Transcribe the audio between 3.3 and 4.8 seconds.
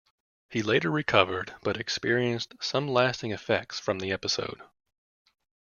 effects from the episode.